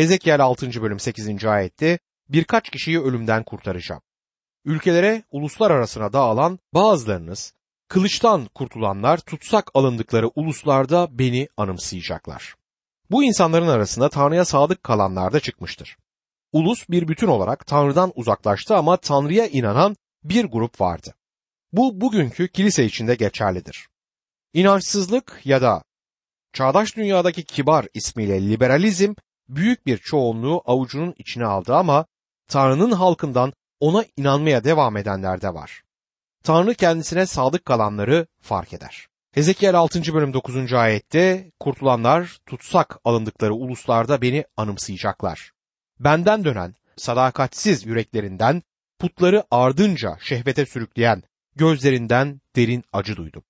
Hezekiel 0.00 0.40
6. 0.40 0.82
bölüm 0.82 1.00
8. 1.00 1.44
ayette 1.44 1.98
birkaç 2.28 2.70
kişiyi 2.70 3.00
ölümden 3.00 3.44
kurtaracağım. 3.44 4.02
Ülkelere, 4.64 5.22
uluslar 5.30 5.70
arasına 5.70 6.12
dağılan 6.12 6.58
bazılarınız, 6.74 7.52
kılıçtan 7.88 8.46
kurtulanlar 8.54 9.18
tutsak 9.18 9.70
alındıkları 9.74 10.28
uluslarda 10.28 11.18
beni 11.18 11.48
anımsayacaklar. 11.56 12.54
Bu 13.10 13.24
insanların 13.24 13.68
arasında 13.68 14.08
Tanrı'ya 14.08 14.44
sadık 14.44 14.82
kalanlar 14.82 15.32
da 15.32 15.40
çıkmıştır. 15.40 15.96
Ulus 16.52 16.88
bir 16.88 17.08
bütün 17.08 17.26
olarak 17.26 17.66
Tanrı'dan 17.66 18.12
uzaklaştı 18.14 18.76
ama 18.76 18.96
Tanrı'ya 18.96 19.46
inanan 19.46 19.96
bir 20.24 20.44
grup 20.44 20.80
vardı. 20.80 21.14
Bu 21.72 22.00
bugünkü 22.00 22.48
kilise 22.48 22.84
içinde 22.84 23.14
geçerlidir. 23.14 23.88
İnançsızlık 24.52 25.40
ya 25.44 25.62
da 25.62 25.82
çağdaş 26.52 26.96
dünyadaki 26.96 27.44
kibar 27.44 27.86
ismiyle 27.94 28.48
liberalizm 28.48 29.14
büyük 29.56 29.86
bir 29.86 29.98
çoğunluğu 29.98 30.62
avucunun 30.64 31.14
içine 31.18 31.44
aldı 31.44 31.74
ama 31.74 32.06
Tanrı'nın 32.48 32.92
halkından 32.92 33.52
ona 33.80 34.04
inanmaya 34.16 34.64
devam 34.64 34.96
edenler 34.96 35.42
de 35.42 35.54
var. 35.54 35.82
Tanrı 36.44 36.74
kendisine 36.74 37.26
sadık 37.26 37.64
kalanları 37.64 38.26
fark 38.40 38.72
eder. 38.72 39.06
Hezekiel 39.32 39.74
6. 39.74 40.14
bölüm 40.14 40.32
9. 40.32 40.72
ayette 40.72 41.50
kurtulanlar 41.60 42.38
tutsak 42.46 42.98
alındıkları 43.04 43.54
uluslarda 43.54 44.22
beni 44.22 44.44
anımsayacaklar. 44.56 45.52
Benden 46.00 46.44
dönen 46.44 46.74
sadakatsiz 46.96 47.86
yüreklerinden 47.86 48.62
putları 48.98 49.44
ardınca 49.50 50.16
şehvete 50.20 50.66
sürükleyen 50.66 51.22
gözlerinden 51.56 52.40
derin 52.56 52.84
acı 52.92 53.16
duydum. 53.16 53.42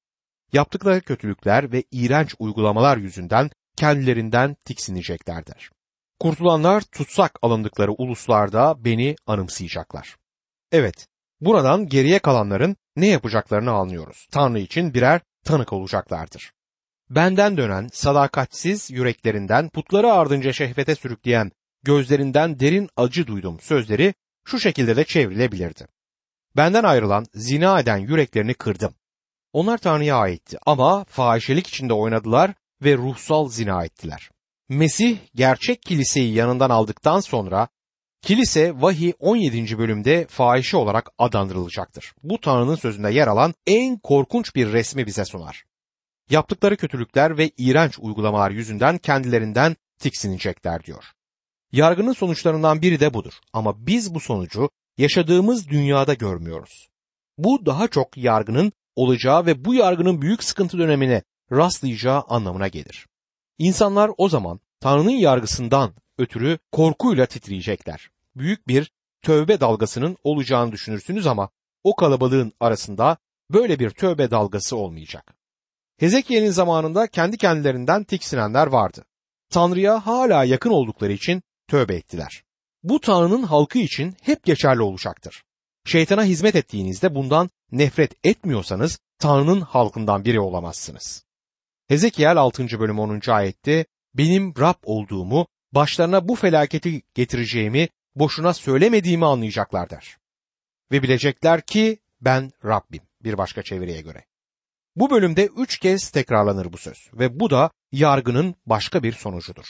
Yaptıkları 0.52 1.00
kötülükler 1.00 1.72
ve 1.72 1.84
iğrenç 1.90 2.34
uygulamalar 2.38 2.96
yüzünden 2.96 3.50
kendilerinden 3.76 4.56
tiksineceklerdir. 4.64 5.70
Kurtulanlar 6.20 6.80
tutsak 6.80 7.38
alındıkları 7.42 7.92
uluslarda 7.92 8.84
beni 8.84 9.16
anımsayacaklar. 9.26 10.16
Evet, 10.72 11.06
buradan 11.40 11.86
geriye 11.86 12.18
kalanların 12.18 12.76
ne 12.96 13.06
yapacaklarını 13.06 13.70
anlıyoruz. 13.70 14.26
Tanrı 14.30 14.58
için 14.58 14.94
birer 14.94 15.20
tanık 15.44 15.72
olacaklardır. 15.72 16.52
Benden 17.10 17.56
dönen 17.56 17.88
sadakatsiz 17.92 18.90
yüreklerinden 18.90 19.68
putları 19.68 20.12
ardınca 20.12 20.52
şehvete 20.52 20.94
sürükleyen 20.94 21.50
gözlerinden 21.82 22.60
derin 22.60 22.88
acı 22.96 23.26
duydum 23.26 23.60
sözleri 23.60 24.14
şu 24.44 24.60
şekilde 24.60 24.96
de 24.96 25.04
çevrilebilirdi. 25.04 25.86
Benden 26.56 26.84
ayrılan 26.84 27.26
zina 27.34 27.80
eden 27.80 27.98
yüreklerini 27.98 28.54
kırdım. 28.54 28.94
Onlar 29.52 29.78
Tanrı'ya 29.78 30.16
aitti 30.16 30.58
ama 30.66 31.04
fahişelik 31.04 31.66
içinde 31.66 31.92
oynadılar 31.92 32.54
ve 32.82 32.96
ruhsal 32.96 33.48
zina 33.48 33.84
ettiler. 33.84 34.30
Mesih 34.70 35.18
gerçek 35.34 35.82
kiliseyi 35.82 36.34
yanından 36.34 36.70
aldıktan 36.70 37.20
sonra 37.20 37.68
kilise 38.22 38.80
vahiy 38.80 39.12
17. 39.18 39.78
bölümde 39.78 40.26
fahişe 40.26 40.76
olarak 40.76 41.10
adlandırılacaktır. 41.18 42.12
Bu 42.22 42.40
Tanrı'nın 42.40 42.74
sözünde 42.74 43.10
yer 43.10 43.26
alan 43.26 43.54
en 43.66 43.98
korkunç 43.98 44.54
bir 44.54 44.72
resmi 44.72 45.06
bize 45.06 45.24
sunar. 45.24 45.64
Yaptıkları 46.30 46.76
kötülükler 46.76 47.38
ve 47.38 47.50
iğrenç 47.56 47.98
uygulamalar 47.98 48.50
yüzünden 48.50 48.98
kendilerinden 48.98 49.76
tiksinecekler 49.98 50.84
diyor. 50.84 51.04
Yargının 51.72 52.12
sonuçlarından 52.12 52.82
biri 52.82 53.00
de 53.00 53.14
budur. 53.14 53.32
Ama 53.52 53.86
biz 53.86 54.14
bu 54.14 54.20
sonucu 54.20 54.70
yaşadığımız 54.98 55.68
dünyada 55.68 56.14
görmüyoruz. 56.14 56.88
Bu 57.38 57.66
daha 57.66 57.88
çok 57.88 58.16
yargının 58.16 58.72
olacağı 58.96 59.46
ve 59.46 59.64
bu 59.64 59.74
yargının 59.74 60.22
büyük 60.22 60.44
sıkıntı 60.44 60.78
dönemine 60.78 61.22
rastlayacağı 61.52 62.22
anlamına 62.28 62.68
gelir. 62.68 63.09
İnsanlar 63.60 64.10
o 64.18 64.28
zaman 64.28 64.60
Tanrı'nın 64.80 65.10
yargısından 65.10 65.94
ötürü 66.18 66.58
korkuyla 66.72 67.26
titriyecekler. 67.26 68.10
Büyük 68.36 68.68
bir 68.68 68.92
tövbe 69.22 69.60
dalgasının 69.60 70.16
olacağını 70.24 70.72
düşünürsünüz 70.72 71.26
ama 71.26 71.48
o 71.84 71.96
kalabalığın 71.96 72.52
arasında 72.60 73.16
böyle 73.50 73.78
bir 73.78 73.90
tövbe 73.90 74.30
dalgası 74.30 74.76
olmayacak. 74.76 75.34
Hezekiel'in 75.98 76.50
zamanında 76.50 77.06
kendi 77.06 77.36
kendilerinden 77.36 78.04
tiksinenler 78.04 78.66
vardı. 78.66 79.04
Tanrı'ya 79.50 80.06
hala 80.06 80.44
yakın 80.44 80.70
oldukları 80.70 81.12
için 81.12 81.42
tövbe 81.68 81.94
ettiler. 81.94 82.42
Bu 82.82 83.00
Tanrı'nın 83.00 83.42
halkı 83.42 83.78
için 83.78 84.16
hep 84.22 84.44
geçerli 84.44 84.82
olacaktır. 84.82 85.42
Şeytana 85.84 86.24
hizmet 86.24 86.56
ettiğinizde 86.56 87.14
bundan 87.14 87.50
nefret 87.72 88.26
etmiyorsanız 88.26 88.98
Tanrı'nın 89.18 89.60
halkından 89.60 90.24
biri 90.24 90.40
olamazsınız. 90.40 91.29
Hezekiel 91.90 92.36
6. 92.36 92.80
bölüm 92.80 92.98
10. 92.98 93.20
ayette 93.28 93.84
benim 94.14 94.54
Rab 94.58 94.74
olduğumu, 94.84 95.46
başlarına 95.72 96.28
bu 96.28 96.34
felaketi 96.34 97.02
getireceğimi 97.14 97.88
boşuna 98.14 98.54
söylemediğimi 98.54 99.26
anlayacaklar 99.26 99.90
der. 99.90 100.16
Ve 100.92 101.02
bilecekler 101.02 101.60
ki 101.60 101.98
ben 102.20 102.50
Rabbim 102.64 103.00
bir 103.24 103.38
başka 103.38 103.62
çeviriye 103.62 104.00
göre. 104.00 104.24
Bu 104.96 105.10
bölümde 105.10 105.46
üç 105.46 105.78
kez 105.78 106.10
tekrarlanır 106.10 106.72
bu 106.72 106.76
söz 106.78 107.10
ve 107.12 107.40
bu 107.40 107.50
da 107.50 107.70
yargının 107.92 108.54
başka 108.66 109.02
bir 109.02 109.12
sonucudur. 109.12 109.66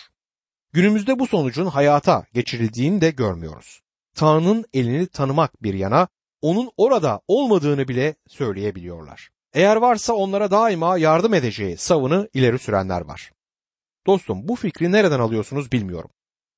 Günümüzde 0.73 1.19
bu 1.19 1.27
sonucun 1.27 1.67
hayata 1.67 2.27
geçirildiğini 2.35 3.01
de 3.01 3.11
görmüyoruz. 3.11 3.81
Tanrı'nın 4.15 4.65
elini 4.73 5.07
tanımak 5.07 5.63
bir 5.63 5.75
yana, 5.75 6.09
onun 6.43 6.71
orada 6.77 7.21
olmadığını 7.29 7.89
bile 7.89 8.15
söyleyebiliyorlar. 8.29 9.31
Eğer 9.55 9.77
varsa 9.77 10.13
onlara 10.13 10.51
daima 10.51 10.99
yardım 10.99 11.35
edeceği 11.35 11.77
savını 11.77 12.29
ileri 12.35 12.59
sürenler 12.59 13.01
var. 13.01 13.33
Dostum 14.07 14.49
bu 14.49 14.57
fikri 14.57 14.93
nereden 14.93 15.21
alıyorsunuz 15.21 15.73
bilmiyorum. 15.73 16.11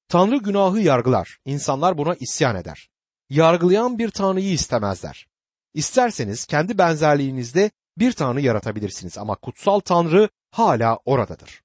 Tanrı 0.09 0.37
günahı 0.37 0.81
yargılar, 0.81 1.39
insanlar 1.45 1.99
buna 1.99 2.15
isyan 2.15 2.57
eder. 2.57 2.89
Yargılayan 3.31 3.99
bir 3.99 4.11
Tanrı'yı 4.11 4.53
istemezler. 4.53 5.27
İsterseniz 5.75 6.47
kendi 6.47 6.79
benzerliğinizde 6.79 7.71
bir 7.99 8.13
Tanrı 8.13 8.41
yaratabilirsiniz 8.41 9.19
ama 9.19 9.35
kutsal 9.37 9.81
Tanrı 9.81 10.29
hala 10.51 10.99
oradadır. 11.05 11.63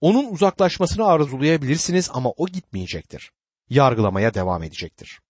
Onun 0.00 0.32
uzaklaşmasını 0.32 1.06
arzulayabilirsiniz 1.06 2.10
ama 2.12 2.30
o 2.30 2.46
gitmeyecektir. 2.46 3.32
Yargılamaya 3.70 4.34
devam 4.34 4.62
edecektir. 4.62 5.20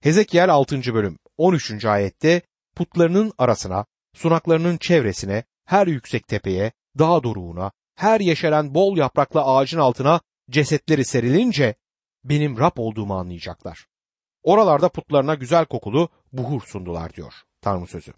Hezekiel 0.00 0.50
6. 0.50 0.94
bölüm 0.94 1.18
13. 1.36 1.84
ayette 1.84 2.42
putlarının 2.76 3.32
arasına, 3.38 3.86
sunaklarının 4.18 4.76
çevresine, 4.76 5.44
her 5.64 5.86
yüksek 5.86 6.28
tepeye, 6.28 6.72
dağ 6.98 7.22
doruğuna, 7.22 7.72
her 7.94 8.20
yeşeren 8.20 8.74
bol 8.74 8.96
yapraklı 8.96 9.42
ağacın 9.42 9.78
altına 9.78 10.20
cesetleri 10.50 11.04
serilince 11.04 11.74
benim 12.24 12.58
Rab 12.58 12.76
olduğumu 12.76 13.18
anlayacaklar. 13.18 13.86
Oralarda 14.42 14.88
putlarına 14.88 15.34
güzel 15.34 15.64
kokulu 15.64 16.08
buhur 16.32 16.62
sundular 16.62 17.14
diyor 17.14 17.34
Tanrı 17.60 17.86
sözü. 17.86 18.12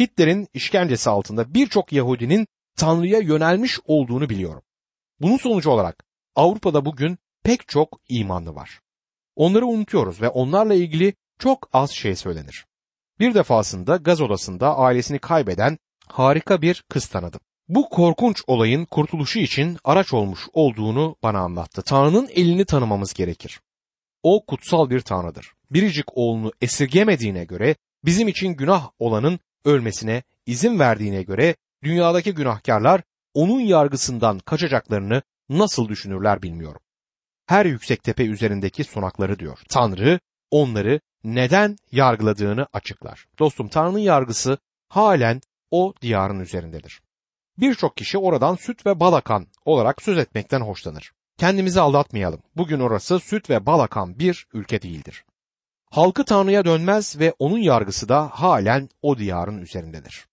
Hitler'in 0.00 0.48
işkencesi 0.54 1.10
altında 1.10 1.54
birçok 1.54 1.92
Yahudinin 1.92 2.46
Tanrı'ya 2.76 3.18
yönelmiş 3.18 3.78
olduğunu 3.84 4.28
biliyorum. 4.28 4.62
Bunun 5.20 5.36
sonucu 5.36 5.70
olarak 5.70 6.04
Avrupa'da 6.34 6.84
bugün 6.84 7.18
pek 7.44 7.68
çok 7.68 8.00
imanlı 8.08 8.54
var. 8.54 8.80
Onları 9.36 9.66
unutuyoruz 9.66 10.22
ve 10.22 10.28
onlarla 10.28 10.74
ilgili 10.74 11.14
çok 11.38 11.68
az 11.72 11.90
şey 11.90 12.16
söylenir. 12.16 12.67
Bir 13.20 13.34
defasında 13.34 13.96
gaz 13.96 14.20
odasında 14.20 14.76
ailesini 14.76 15.18
kaybeden 15.18 15.78
harika 16.08 16.62
bir 16.62 16.84
kız 16.88 17.06
tanıdım. 17.06 17.40
Bu 17.68 17.88
korkunç 17.88 18.42
olayın 18.46 18.84
kurtuluşu 18.84 19.38
için 19.38 19.78
araç 19.84 20.12
olmuş 20.12 20.40
olduğunu 20.52 21.16
bana 21.22 21.38
anlattı. 21.38 21.82
Tanrı'nın 21.82 22.28
elini 22.28 22.64
tanımamız 22.64 23.14
gerekir. 23.14 23.60
O 24.22 24.44
kutsal 24.46 24.90
bir 24.90 25.00
tanrıdır. 25.00 25.52
Biricik 25.70 26.06
oğlunu 26.18 26.52
esirgemediğine 26.60 27.44
göre 27.44 27.76
bizim 28.04 28.28
için 28.28 28.48
günah 28.48 28.90
olanın 28.98 29.40
ölmesine 29.64 30.22
izin 30.46 30.78
verdiğine 30.78 31.22
göre 31.22 31.56
dünyadaki 31.82 32.34
günahkarlar 32.34 33.02
onun 33.34 33.60
yargısından 33.60 34.38
kaçacaklarını 34.38 35.22
nasıl 35.48 35.88
düşünürler 35.88 36.42
bilmiyorum. 36.42 36.80
Her 37.46 37.66
yüksek 37.66 38.02
tepe 38.02 38.24
üzerindeki 38.24 38.84
sunakları 38.84 39.38
diyor. 39.38 39.58
Tanrı 39.68 40.20
onları 40.50 41.00
neden 41.24 41.76
yargıladığını 41.92 42.66
açıklar. 42.72 43.26
Dostum 43.38 43.68
Tanrı'nın 43.68 43.98
yargısı 43.98 44.58
halen 44.88 45.40
o 45.70 45.94
diyarın 46.02 46.40
üzerindedir. 46.40 47.02
Birçok 47.58 47.96
kişi 47.96 48.18
oradan 48.18 48.54
süt 48.54 48.86
ve 48.86 49.00
balakan 49.00 49.46
olarak 49.64 50.02
söz 50.02 50.18
etmekten 50.18 50.60
hoşlanır. 50.60 51.12
Kendimizi 51.38 51.80
aldatmayalım. 51.80 52.42
Bugün 52.56 52.80
orası 52.80 53.20
süt 53.20 53.50
ve 53.50 53.66
balakan 53.66 54.18
bir 54.18 54.46
ülke 54.52 54.82
değildir. 54.82 55.24
Halkı 55.90 56.24
Tanrı'ya 56.24 56.64
dönmez 56.64 57.18
ve 57.18 57.34
onun 57.38 57.58
yargısı 57.58 58.08
da 58.08 58.28
halen 58.32 58.88
o 59.02 59.18
diyarın 59.18 59.58
üzerindedir. 59.58 60.26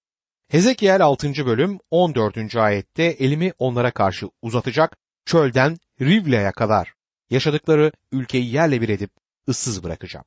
Hezekiel 0.47 1.05
6. 1.05 1.45
bölüm 1.45 1.79
14. 1.91 2.55
ayette 2.55 3.03
elimi 3.03 3.53
onlara 3.59 3.91
karşı 3.91 4.29
uzatacak, 4.41 4.97
çölden 5.25 5.77
Rivle'ye 6.01 6.51
kadar 6.51 6.93
yaşadıkları 7.29 7.91
ülkeyi 8.11 8.53
yerle 8.53 8.81
bir 8.81 8.89
edip 8.89 9.11
ıssız 9.49 9.83
bırakacağım. 9.83 10.25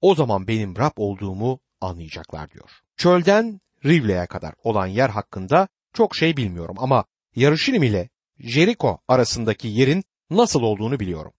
O 0.00 0.14
zaman 0.14 0.48
benim 0.48 0.76
Rab 0.76 0.92
olduğumu 0.96 1.60
anlayacaklar 1.80 2.50
diyor. 2.50 2.70
Çölden 2.96 3.60
Rivle'ye 3.84 4.26
kadar 4.26 4.54
olan 4.64 4.86
yer 4.86 5.08
hakkında 5.08 5.68
çok 5.92 6.16
şey 6.16 6.36
bilmiyorum 6.36 6.76
ama 6.78 7.04
Yarışilim 7.36 7.82
ile 7.82 8.08
Jeriko 8.38 8.98
arasındaki 9.08 9.68
yerin 9.68 10.04
nasıl 10.30 10.62
olduğunu 10.62 11.00
biliyorum. 11.00 11.32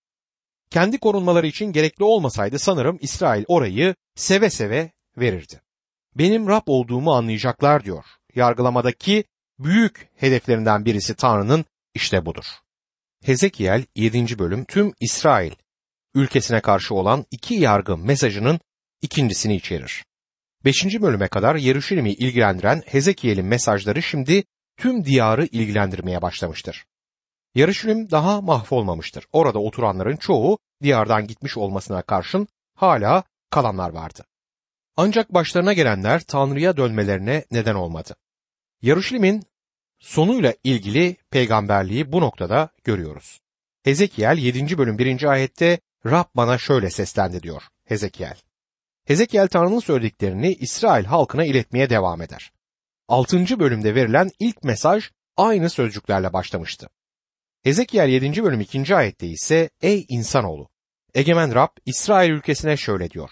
kendi 0.69 0.97
korunmaları 0.99 1.47
için 1.47 1.65
gerekli 1.65 2.03
olmasaydı 2.03 2.59
sanırım 2.59 2.97
İsrail 3.01 3.43
orayı 3.47 3.95
seve 4.15 4.49
seve 4.49 4.91
verirdi. 5.17 5.61
Benim 6.15 6.47
Rab 6.47 6.63
olduğumu 6.65 7.13
anlayacaklar 7.13 7.83
diyor. 7.85 8.05
Yargılamadaki 8.35 9.23
büyük 9.59 10.09
hedeflerinden 10.15 10.85
birisi 10.85 11.15
Tanrı'nın 11.15 11.65
işte 11.93 12.25
budur. 12.25 12.45
Hezekiel 13.23 13.85
7. 13.95 14.39
bölüm 14.39 14.65
tüm 14.65 14.93
İsrail 14.99 15.51
ülkesine 16.17 16.61
karşı 16.61 16.95
olan 16.95 17.25
iki 17.31 17.53
yargı 17.53 17.97
mesajının 17.97 18.59
ikincisini 19.01 19.55
içerir. 19.55 20.05
5. 20.65 21.01
bölüme 21.01 21.27
kadar 21.27 21.55
Yeruşalim'i 21.55 22.13
ilgilendiren 22.13 22.83
Hezekiel'in 22.85 23.45
mesajları 23.45 24.01
şimdi 24.01 24.43
tüm 24.77 25.05
diyarı 25.05 25.45
ilgilendirmeye 25.45 26.21
başlamıştır. 26.21 26.85
Yeruşalim 27.55 28.11
daha 28.11 28.41
mahvolmamıştır. 28.41 29.25
Orada 29.31 29.59
oturanların 29.59 30.15
çoğu 30.15 30.57
diyardan 30.83 31.27
gitmiş 31.27 31.57
olmasına 31.57 32.01
karşın 32.01 32.47
hala 32.75 33.23
kalanlar 33.49 33.89
vardı. 33.89 34.25
Ancak 34.95 35.33
başlarına 35.33 35.73
gelenler 35.73 36.21
Tanrı'ya 36.21 36.77
dönmelerine 36.77 37.45
neden 37.51 37.75
olmadı. 37.75 38.15
Yeruşalim'in 38.81 39.43
sonuyla 39.99 40.53
ilgili 40.63 41.15
peygamberliği 41.31 42.11
bu 42.11 42.21
noktada 42.21 42.69
görüyoruz. 42.83 43.39
Hezekiel 43.83 44.37
7. 44.37 44.77
bölüm 44.77 44.97
1. 44.97 45.23
ayette 45.23 45.79
Rab 46.05 46.25
bana 46.35 46.57
şöyle 46.57 46.89
seslendi 46.89 47.43
diyor 47.43 47.63
Hezekiel. 47.85 48.37
Hezekiel 49.05 49.47
Tanrı'nın 49.47 49.79
söylediklerini 49.79 50.53
İsrail 50.53 51.05
halkına 51.05 51.45
iletmeye 51.45 51.89
devam 51.89 52.21
eder. 52.21 52.51
6. 53.07 53.59
bölümde 53.59 53.95
verilen 53.95 54.31
ilk 54.39 54.63
mesaj 54.63 55.09
aynı 55.37 55.69
sözcüklerle 55.69 56.33
başlamıştı. 56.33 56.89
Hezekiel 57.63 58.09
7. 58.09 58.43
bölüm 58.43 58.61
2. 58.61 58.95
ayette 58.95 59.27
ise 59.27 59.69
Ey 59.81 60.05
insanoğlu! 60.09 60.69
Egemen 61.13 61.55
Rab 61.55 61.77
İsrail 61.85 62.29
ülkesine 62.29 62.77
şöyle 62.77 63.09
diyor. 63.09 63.29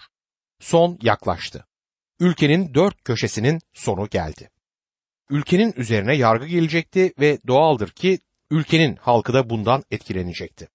Son 0.60 0.98
yaklaştı. 1.02 1.66
Ülkenin 2.20 2.74
dört 2.74 3.04
köşesinin 3.04 3.60
sonu 3.72 4.08
geldi. 4.08 4.50
Ülkenin 5.30 5.74
üzerine 5.76 6.16
yargı 6.16 6.46
gelecekti 6.46 7.12
ve 7.20 7.38
doğaldır 7.46 7.90
ki 7.90 8.18
ülkenin 8.50 8.96
halkı 8.96 9.34
da 9.34 9.50
bundan 9.50 9.84
etkilenecekti. 9.90 10.68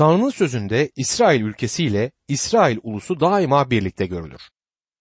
Tanrı'nın 0.00 0.30
sözünde 0.30 0.90
İsrail 0.96 1.40
ülkesiyle 1.40 2.10
İsrail 2.28 2.78
ulusu 2.82 3.20
daima 3.20 3.70
birlikte 3.70 4.06
görülür. 4.06 4.40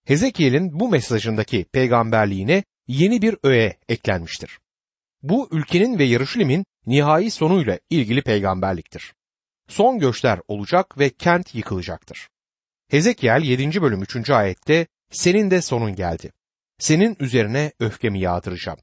Hezekiel'in 0.06 0.80
bu 0.80 0.90
mesajındaki 0.90 1.66
peygamberliğine 1.74 2.64
yeni 2.88 3.22
bir 3.22 3.36
öğe 3.44 3.78
eklenmiştir. 3.90 4.60
Bu 5.22 5.50
ülkenin 5.52 6.00
ve 6.00 6.04
Yarışlim'in 6.04 6.66
nihai 6.86 7.32
sonuyla 7.32 7.80
ilgili 7.90 8.22
peygamberliktir. 8.22 9.14
Son 9.68 10.00
göçler 10.00 10.40
olacak 10.48 11.00
ve 11.00 11.10
kent 11.10 11.56
yıkılacaktır. 11.56 12.30
Hezekiel 12.90 13.42
7. 13.42 13.82
bölüm 13.82 14.02
3. 14.02 14.30
ayette 14.30 14.88
senin 15.12 15.52
de 15.52 15.62
sonun 15.62 15.96
geldi. 15.96 16.32
Senin 16.80 17.18
üzerine 17.20 17.72
öfkemi 17.80 18.20
yağdıracağım. 18.20 18.80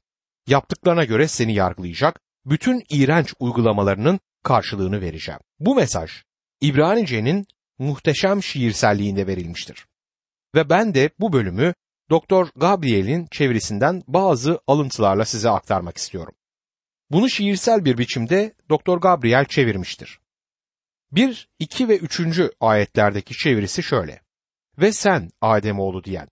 Yaptıklarına 0.47 1.03
göre 1.03 1.27
seni 1.27 1.53
yargılayacak, 1.53 2.19
bütün 2.45 2.83
iğrenç 2.89 3.33
uygulamalarının 3.39 4.19
karşılığını 4.43 5.01
vereceğim. 5.01 5.39
Bu 5.59 5.75
mesaj 5.75 6.11
İbranice'nin 6.61 7.45
muhteşem 7.79 8.43
şiirselliğinde 8.43 9.27
verilmiştir. 9.27 9.85
Ve 10.55 10.69
ben 10.69 10.93
de 10.93 11.09
bu 11.19 11.33
bölümü 11.33 11.73
Doktor 12.09 12.49
Gabriel'in 12.55 13.27
çevirisinden 13.31 14.03
bazı 14.07 14.59
alıntılarla 14.67 15.25
size 15.25 15.49
aktarmak 15.49 15.97
istiyorum. 15.97 16.33
Bunu 17.11 17.29
şiirsel 17.29 17.85
bir 17.85 17.97
biçimde 17.97 18.53
Doktor 18.69 18.97
Gabriel 18.97 19.45
çevirmiştir. 19.45 20.19
1, 21.11 21.49
2 21.59 21.89
ve 21.89 21.97
3. 21.97 22.41
ayetlerdeki 22.59 23.33
çevirisi 23.33 23.83
şöyle. 23.83 24.21
Ve 24.77 24.91
sen 24.91 25.29
Ademoğlu 25.41 26.03
diyen, 26.03 26.27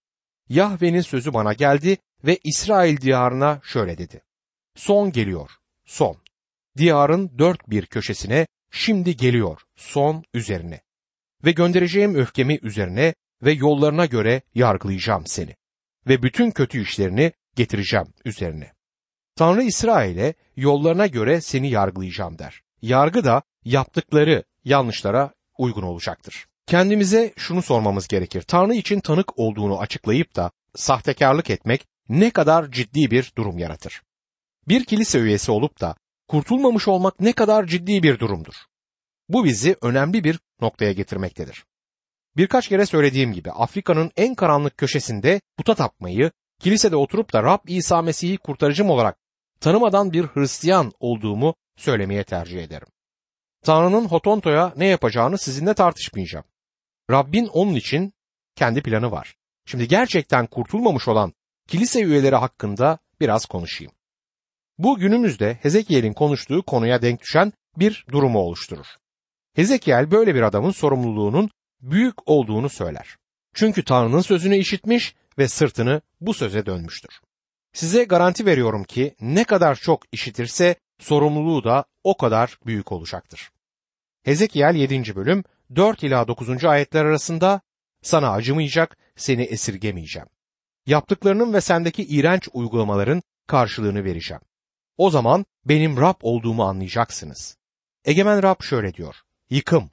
Yahve'nin 0.49 1.01
sözü 1.01 1.33
bana 1.33 1.53
geldi 1.53 1.97
ve 2.23 2.39
İsrail 2.43 3.01
diyarına 3.01 3.61
şöyle 3.63 3.97
dedi. 3.97 4.21
Son 4.75 5.11
geliyor, 5.11 5.51
son. 5.85 6.17
Diyarın 6.77 7.31
dört 7.37 7.69
bir 7.69 7.85
köşesine 7.85 8.47
şimdi 8.71 9.17
geliyor, 9.17 9.61
son 9.75 10.23
üzerine. 10.33 10.81
Ve 11.45 11.51
göndereceğim 11.51 12.15
öfkemi 12.15 12.59
üzerine 12.61 13.13
ve 13.41 13.51
yollarına 13.51 14.05
göre 14.05 14.41
yargılayacağım 14.55 15.25
seni. 15.25 15.55
Ve 16.07 16.23
bütün 16.23 16.51
kötü 16.51 16.81
işlerini 16.81 17.31
getireceğim 17.55 18.07
üzerine. 18.25 18.73
Tanrı 19.35 19.63
İsrail'e 19.63 20.33
yollarına 20.55 21.07
göre 21.07 21.41
seni 21.41 21.69
yargılayacağım 21.69 22.39
der. 22.39 22.61
Yargı 22.81 23.23
da 23.23 23.41
yaptıkları 23.65 24.43
yanlışlara 24.65 25.33
uygun 25.57 25.83
olacaktır. 25.83 26.45
Kendimize 26.67 27.33
şunu 27.37 27.61
sormamız 27.61 28.07
gerekir. 28.07 28.41
Tanrı 28.41 28.75
için 28.75 28.99
tanık 28.99 29.39
olduğunu 29.39 29.79
açıklayıp 29.79 30.35
da 30.35 30.51
sahtekarlık 30.75 31.49
etmek 31.49 31.87
ne 32.09 32.29
kadar 32.29 32.71
ciddi 32.71 33.11
bir 33.11 33.31
durum 33.37 33.57
yaratır. 33.57 34.01
Bir 34.67 34.85
kilise 34.85 35.19
üyesi 35.19 35.51
olup 35.51 35.81
da 35.81 35.95
kurtulmamış 36.27 36.87
olmak 36.87 37.19
ne 37.19 37.33
kadar 37.33 37.65
ciddi 37.65 38.03
bir 38.03 38.19
durumdur. 38.19 38.53
Bu 39.29 39.45
bizi 39.45 39.75
önemli 39.81 40.23
bir 40.23 40.39
noktaya 40.61 40.91
getirmektedir. 40.91 41.65
Birkaç 42.37 42.67
kere 42.67 42.85
söylediğim 42.85 43.33
gibi 43.33 43.51
Afrika'nın 43.51 44.11
en 44.17 44.35
karanlık 44.35 44.77
köşesinde 44.77 45.41
puta 45.57 45.75
tapmayı, 45.75 46.31
kilisede 46.59 46.95
oturup 46.95 47.33
da 47.33 47.43
Rab 47.43 47.67
İsa 47.67 48.01
Mesih'i 48.01 48.37
kurtarıcım 48.37 48.89
olarak 48.89 49.17
tanımadan 49.59 50.13
bir 50.13 50.25
Hristiyan 50.25 50.91
olduğumu 50.99 51.55
söylemeye 51.77 52.23
tercih 52.23 52.63
ederim. 52.63 52.87
Tanrı'nın 53.63 54.05
Hotonto'ya 54.05 54.73
ne 54.75 54.85
yapacağını 54.85 55.37
sizinle 55.37 55.73
tartışmayacağım. 55.73 56.45
Rabbin 57.11 57.47
onun 57.47 57.75
için 57.75 58.13
kendi 58.55 58.81
planı 58.81 59.11
var. 59.11 59.35
Şimdi 59.65 59.87
gerçekten 59.87 60.47
kurtulmamış 60.47 61.07
olan 61.07 61.33
kilise 61.67 62.01
üyeleri 62.01 62.35
hakkında 62.35 62.99
biraz 63.19 63.45
konuşayım. 63.45 63.93
Bu 64.77 64.97
günümüzde 64.97 65.59
Hezekiel'in 65.61 66.13
konuştuğu 66.13 66.63
konuya 66.63 67.01
denk 67.01 67.21
düşen 67.21 67.53
bir 67.77 68.05
durumu 68.11 68.39
oluşturur. 68.39 68.87
Hezekiel 69.53 70.11
böyle 70.11 70.35
bir 70.35 70.41
adamın 70.41 70.71
sorumluluğunun 70.71 71.49
büyük 71.81 72.29
olduğunu 72.29 72.69
söyler. 72.69 73.17
Çünkü 73.53 73.83
Tanrı'nın 73.83 74.21
sözünü 74.21 74.57
işitmiş 74.57 75.15
ve 75.37 75.47
sırtını 75.47 76.01
bu 76.21 76.33
söze 76.33 76.65
dönmüştür. 76.65 77.19
Size 77.73 78.03
garanti 78.03 78.45
veriyorum 78.45 78.83
ki 78.83 79.15
ne 79.21 79.43
kadar 79.43 79.75
çok 79.75 80.03
işitirse 80.11 80.75
sorumluluğu 80.99 81.63
da 81.63 81.85
o 82.03 82.17
kadar 82.17 82.57
büyük 82.65 82.91
olacaktır. 82.91 83.49
Hezekiel 84.23 84.75
7. 84.75 85.15
bölüm 85.15 85.43
4 85.75 86.03
ila 86.03 86.27
9. 86.27 86.65
ayetler 86.65 87.05
arasında 87.05 87.61
sana 88.01 88.31
acımayacak, 88.31 88.97
seni 89.15 89.43
esirgemeyeceğim. 89.43 90.27
Yaptıklarının 90.85 91.53
ve 91.53 91.61
sendeki 91.61 92.03
iğrenç 92.03 92.49
uygulamaların 92.53 93.21
karşılığını 93.47 94.03
vereceğim. 94.03 94.41
O 94.97 95.09
zaman 95.09 95.45
benim 95.65 95.97
Rab 95.97 96.15
olduğumu 96.21 96.63
anlayacaksınız. 96.63 97.57
Egemen 98.05 98.43
Rab 98.43 98.63
şöyle 98.63 98.93
diyor. 98.93 99.15
Yıkım. 99.49 99.89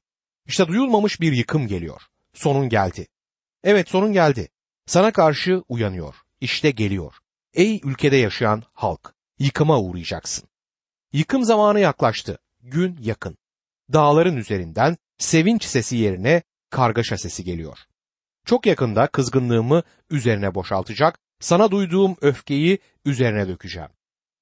İşte 0.46 0.68
duyulmamış 0.68 1.20
bir 1.20 1.32
yıkım 1.32 1.66
geliyor. 1.66 2.02
Sonun 2.34 2.68
geldi. 2.68 3.06
Evet 3.64 3.88
sonun 3.88 4.12
geldi. 4.12 4.48
Sana 4.86 5.12
karşı 5.12 5.62
uyanıyor. 5.68 6.14
İşte 6.40 6.70
geliyor. 6.70 7.14
Ey 7.54 7.80
ülkede 7.84 8.16
yaşayan 8.16 8.62
halk, 8.72 9.14
yıkıma 9.38 9.80
uğrayacaksın. 9.80 10.48
Yıkım 11.12 11.44
zamanı 11.44 11.80
yaklaştı. 11.80 12.38
Gün 12.60 12.98
yakın. 13.02 13.36
Dağların 13.92 14.36
üzerinden 14.36 14.96
sevinç 15.18 15.64
sesi 15.64 15.96
yerine 15.96 16.42
kargaşa 16.70 17.18
sesi 17.18 17.44
geliyor. 17.44 17.78
Çok 18.44 18.66
yakında 18.66 19.06
kızgınlığımı 19.06 19.82
üzerine 20.10 20.54
boşaltacak, 20.54 21.18
sana 21.40 21.70
duyduğum 21.70 22.16
öfkeyi 22.20 22.78
üzerine 23.04 23.48
dökeceğim. 23.48 23.88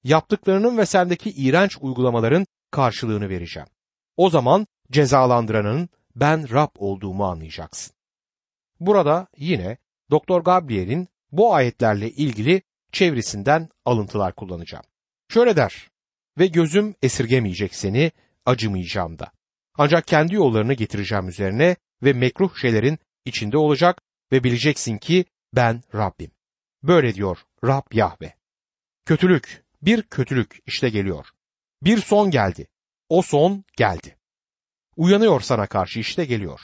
Yaptıklarının 0.03 0.77
ve 0.77 0.85
sendeki 0.85 1.29
iğrenç 1.31 1.77
uygulamaların 1.81 2.45
karşılığını 2.71 3.29
vereceğim. 3.29 3.67
O 4.17 4.29
zaman 4.29 4.67
cezalandıranın 4.91 5.89
ben 6.15 6.51
Rab 6.53 6.69
olduğumu 6.77 7.25
anlayacaksın. 7.25 7.95
Burada 8.79 9.27
yine 9.37 9.77
Doktor 10.09 10.43
Gabriel'in 10.43 11.07
bu 11.31 11.53
ayetlerle 11.55 12.11
ilgili 12.11 12.61
çevresinden 12.91 13.69
alıntılar 13.85 14.35
kullanacağım. 14.35 14.85
Şöyle 15.29 15.55
der, 15.55 15.91
ve 16.37 16.47
gözüm 16.47 16.95
esirgemeyecek 17.01 17.75
seni, 17.75 18.11
acımayacağım 18.45 19.19
da. 19.19 19.31
Ancak 19.77 20.07
kendi 20.07 20.35
yollarını 20.35 20.73
getireceğim 20.73 21.29
üzerine 21.29 21.75
ve 22.03 22.13
mekruh 22.13 22.55
şeylerin 22.55 22.99
içinde 23.25 23.57
olacak 23.57 24.01
ve 24.31 24.43
bileceksin 24.43 24.97
ki 24.97 25.25
ben 25.55 25.81
Rabbim. 25.95 26.31
Böyle 26.83 27.15
diyor 27.15 27.37
Rab 27.65 27.93
Yahve. 27.93 28.33
Kötülük, 29.05 29.60
bir 29.81 30.01
kötülük 30.01 30.59
işte 30.65 30.89
geliyor. 30.89 31.27
Bir 31.81 31.97
son 31.97 32.31
geldi. 32.31 32.67
O 33.09 33.21
son 33.21 33.63
geldi. 33.77 34.17
Uyanıyor 34.95 35.41
sana 35.41 35.67
karşı 35.67 35.99
işte 35.99 36.25
geliyor. 36.25 36.61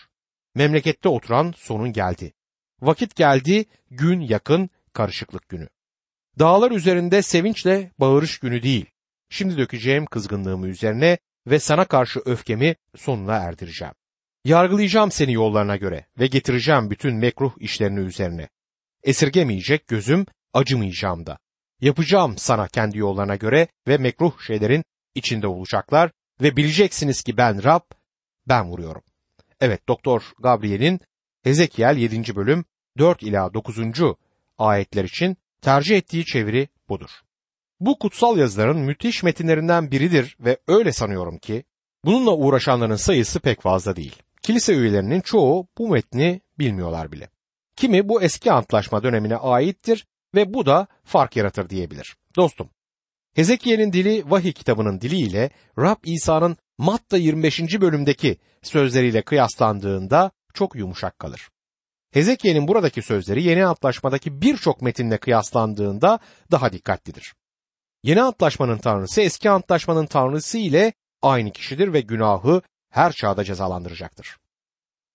Memlekette 0.56 1.10
oturan 1.10 1.54
sonun 1.58 1.94
geldi. 1.94 2.34
Vakit 2.82 3.16
geldi, 3.16 3.66
gün 3.92 4.20
yakın, 4.20 4.70
karışıklık 4.94 5.50
günü. 5.50 5.70
Dağlar 6.40 6.72
üzerinde 6.72 7.22
sevinçle 7.22 7.92
bağırış 8.00 8.40
günü 8.40 8.64
değil. 8.64 8.86
Şimdi 9.30 9.58
dökeceğim 9.58 10.06
kızgınlığımı 10.06 10.68
üzerine 10.68 11.18
ve 11.48 11.60
sana 11.60 11.86
karşı 11.86 12.20
öfkemi 12.26 12.76
sonuna 12.96 13.36
erdireceğim. 13.36 13.94
Yargılayacağım 14.46 15.12
seni 15.12 15.34
yollarına 15.34 15.76
göre 15.76 16.06
ve 16.20 16.28
getireceğim 16.28 16.90
bütün 16.90 17.16
mekruh 17.16 17.54
işlerini 17.60 18.00
üzerine. 18.00 18.50
Esirgemeyecek 19.04 19.88
gözüm, 19.88 20.26
acımayacağım 20.54 21.26
da. 21.26 21.40
Yapacağım 21.82 22.38
sana 22.38 22.68
kendi 22.68 22.98
yollarına 22.98 23.36
göre 23.36 23.68
ve 23.88 23.98
mekruh 23.98 24.40
şeylerin 24.40 24.84
içinde 25.16 25.48
olacaklar 25.48 26.12
ve 26.42 26.58
bileceksiniz 26.58 27.24
ki 27.24 27.38
ben 27.38 27.64
Rab, 27.64 27.82
ben 28.48 28.70
vuruyorum. 28.70 29.02
Evet 29.62 29.88
Doktor 29.88 30.22
Gabriel'in 30.40 31.00
Hezekiel 31.44 31.98
7. 31.98 32.36
bölüm 32.36 32.66
4 32.98 33.24
ila 33.24 33.54
9. 33.54 33.78
ayetler 34.58 35.04
için 35.04 35.38
tercih 35.62 35.98
ettiği 35.98 36.26
çeviri 36.26 36.68
budur. 36.90 37.10
Bu 37.80 38.00
kutsal 38.00 38.38
yazıların 38.38 38.80
müthiş 38.80 39.24
metinlerinden 39.24 39.92
biridir 39.92 40.38
ve 40.40 40.58
öyle 40.68 40.92
sanıyorum 40.92 41.38
ki 41.38 41.64
bununla 42.06 42.32
uğraşanların 42.32 42.96
sayısı 42.96 43.40
pek 43.40 43.62
fazla 43.62 43.96
değil. 43.96 44.16
Kilise 44.42 44.74
üyelerinin 44.74 45.22
çoğu 45.22 45.68
bu 45.78 45.90
metni 45.90 46.42
bilmiyorlar 46.60 47.12
bile. 47.12 47.30
Kimi 47.76 48.10
bu 48.10 48.22
eski 48.22 48.52
antlaşma 48.52 49.04
dönemine 49.04 49.36
aittir 49.36 50.06
ve 50.38 50.54
bu 50.54 50.66
da 50.66 50.88
fark 51.04 51.36
yaratır 51.36 51.70
diyebilir. 51.70 52.18
Dostum, 52.36 52.70
Hezekiel'in 53.38 53.94
dili 53.94 54.24
vahiy 54.32 54.54
kitabının 54.54 55.02
diliyle 55.02 55.50
Rab 55.80 56.04
İsa'nın 56.04 56.58
Matta 56.78 57.18
25. 57.18 57.82
bölümdeki 57.82 58.38
sözleriyle 58.62 59.22
kıyaslandığında 59.22 60.32
çok 60.54 60.76
yumuşak 60.76 61.20
kalır. 61.20 61.50
Hezekiel'in 62.12 62.68
buradaki 62.68 63.02
sözleri 63.02 63.44
yeni 63.44 63.66
antlaşmadaki 63.66 64.42
birçok 64.42 64.82
metinle 64.82 65.18
kıyaslandığında 65.18 66.20
daha 66.52 66.74
dikkatlidir. 66.74 67.34
Yeni 68.04 68.22
antlaşmanın 68.22 68.78
tanrısı 68.78 69.22
eski 69.22 69.50
antlaşmanın 69.50 70.06
tanrısı 70.06 70.58
ile 70.58 70.94
aynı 71.22 71.52
kişidir 71.52 71.94
ve 71.94 72.02
günahı 72.02 72.62
her 72.90 73.12
çağda 73.12 73.44
cezalandıracaktır. 73.44 74.38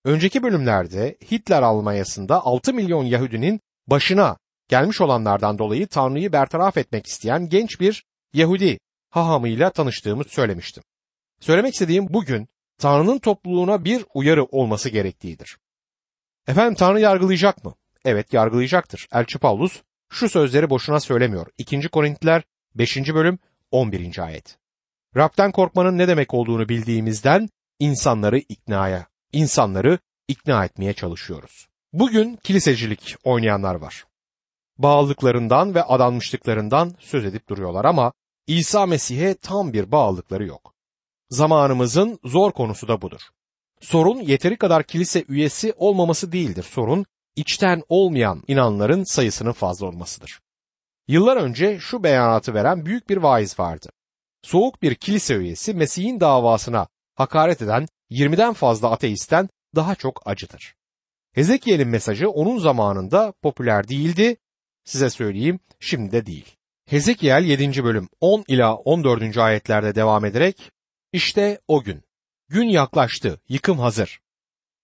Önceki 0.05 0.43
bölümlerde 0.43 1.17
Hitler 1.31 1.61
Almanyası'nda 1.61 2.45
6 2.45 2.73
milyon 2.73 3.03
Yahudinin 3.03 3.59
başına 3.87 4.37
gelmiş 4.73 5.01
olanlardan 5.01 5.57
dolayı 5.57 5.87
Tanrı'yı 5.87 6.31
bertaraf 6.31 6.77
etmek 6.77 7.07
isteyen 7.07 7.49
genç 7.49 7.79
bir 7.79 8.05
Yahudi 8.33 8.79
hahamıyla 9.09 9.69
tanıştığımı 9.69 10.23
söylemiştim. 10.23 10.83
Söylemek 11.39 11.73
istediğim 11.73 12.13
bugün 12.13 12.47
Tanrı'nın 12.77 13.19
topluluğuna 13.19 13.85
bir 13.85 14.05
uyarı 14.13 14.43
olması 14.43 14.89
gerektiğidir. 14.89 15.57
Efendim 16.47 16.75
Tanrı 16.75 16.99
yargılayacak 16.99 17.65
mı? 17.65 17.75
Evet 18.05 18.33
yargılayacaktır. 18.33 19.07
Elçi 19.11 19.39
Paulus 19.39 19.81
şu 20.09 20.29
sözleri 20.29 20.69
boşuna 20.69 20.99
söylemiyor. 20.99 21.47
2. 21.57 21.89
Korintliler 21.89 22.43
5. 22.75 22.97
bölüm 22.97 23.39
11. 23.71 24.19
ayet. 24.19 24.57
Rab'den 25.15 25.51
korkmanın 25.51 25.97
ne 25.97 26.07
demek 26.07 26.33
olduğunu 26.33 26.69
bildiğimizden 26.69 27.49
insanları 27.79 28.37
iknaya, 28.37 29.07
insanları 29.33 29.99
ikna 30.27 30.65
etmeye 30.65 30.93
çalışıyoruz. 30.93 31.67
Bugün 31.93 32.35
kilisecilik 32.35 33.15
oynayanlar 33.23 33.75
var. 33.75 34.05
Bağlılıklarından 34.77 35.75
ve 35.75 35.83
adanmışlıklarından 35.83 36.95
söz 36.99 37.25
edip 37.25 37.49
duruyorlar 37.49 37.85
ama 37.85 38.13
İsa 38.47 38.85
Mesih'e 38.85 39.35
tam 39.35 39.73
bir 39.73 39.91
bağlılıkları 39.91 40.45
yok. 40.45 40.73
Zamanımızın 41.29 42.19
zor 42.23 42.51
konusu 42.51 42.87
da 42.87 43.01
budur. 43.01 43.21
Sorun 43.81 44.19
yeteri 44.19 44.57
kadar 44.57 44.83
kilise 44.83 45.25
üyesi 45.27 45.73
olmaması 45.77 46.31
değildir. 46.31 46.63
Sorun 46.63 47.05
içten 47.35 47.83
olmayan 47.89 48.43
inanların 48.47 49.03
sayısının 49.03 49.51
fazla 49.51 49.87
olmasıdır. 49.87 50.39
Yıllar 51.07 51.37
önce 51.37 51.79
şu 51.79 52.03
beyanatı 52.03 52.53
veren 52.53 52.85
büyük 52.85 53.09
bir 53.09 53.17
vaiz 53.17 53.59
vardı. 53.59 53.89
Soğuk 54.41 54.81
bir 54.81 54.95
kilise 54.95 55.35
üyesi 55.35 55.73
Mesih'in 55.73 56.19
davasına 56.19 56.87
hakaret 57.15 57.61
eden 57.61 57.87
20'den 58.11 58.53
fazla 58.53 58.91
ateistten 58.91 59.49
daha 59.75 59.95
çok 59.95 60.27
acıdır. 60.27 60.75
Hezekiel'in 61.33 61.87
mesajı 61.87 62.29
onun 62.29 62.57
zamanında 62.57 63.33
popüler 63.41 63.87
değildi. 63.87 64.37
Size 64.83 65.09
söyleyeyim 65.09 65.59
şimdi 65.79 66.11
de 66.11 66.25
değil. 66.25 66.55
Hezekiel 66.85 67.43
7. 67.43 67.83
bölüm 67.83 68.09
10 68.19 68.43
ila 68.47 68.75
14. 68.75 69.37
ayetlerde 69.37 69.95
devam 69.95 70.25
ederek 70.25 70.71
işte 71.13 71.59
o 71.67 71.83
gün. 71.83 72.03
Gün 72.49 72.69
yaklaştı, 72.69 73.41
yıkım 73.49 73.79
hazır. 73.79 74.19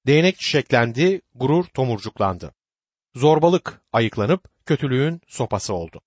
Değnek 0.08 0.39
çiçeklendi, 0.39 1.22
gurur 1.36 1.65
tomurcuklandı. 1.65 2.53
Zorbalık 3.15 3.82
ayıklanıp 3.94 4.65
kötülüğün 4.65 5.22
sopası 5.27 5.74
oldu. 5.74 6.01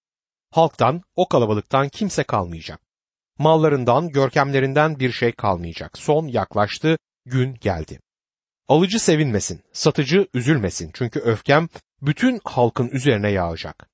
Halktan, 0.51 1.03
o 1.17 1.29
kalabalıktan 1.29 1.89
kimse 1.89 2.25
kalmayacak. 2.25 2.81
Mallarından, 3.39 4.09
görkemlerinden 4.09 4.99
bir 4.99 5.13
şey 5.13 5.33
kalmayacak. 5.33 5.99
Son 5.99 6.27
yaklaştı, 6.27 6.99
gün 7.25 7.55
geldi. 7.55 8.01
Alıcı 8.69 8.99
sevinmesin, 9.01 9.63
satıcı 9.73 10.29
üzülmesin 10.35 10.91
çünkü 10.95 11.21
öfkem 11.21 11.69
bütün 12.03 12.41
halkın 12.45 12.89
üzerine 12.89 13.31
yağacak. 13.31 13.89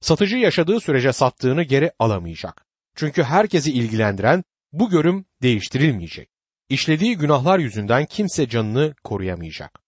Satıcı 0.00 0.36
yaşadığı 0.36 0.80
sürece 0.80 1.12
sattığını 1.12 1.62
geri 1.62 1.92
alamayacak. 1.98 2.66
Çünkü 2.94 3.22
herkesi 3.22 3.72
ilgilendiren 3.72 4.44
bu 4.72 4.90
görüm 4.90 5.24
değiştirilmeyecek. 5.42 6.28
İşlediği 6.68 7.16
günahlar 7.16 7.58
yüzünden 7.58 8.06
kimse 8.06 8.48
canını 8.48 8.94
koruyamayacak. 9.04 9.80